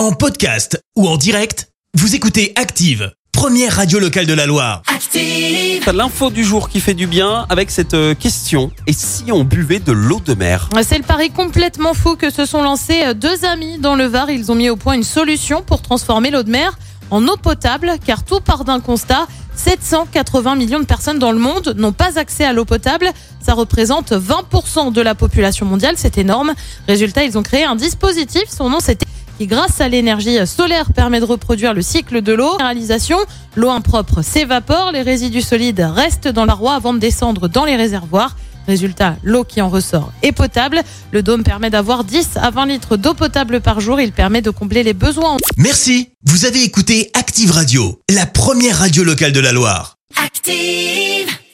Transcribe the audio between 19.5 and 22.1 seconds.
780 millions de personnes dans le monde n'ont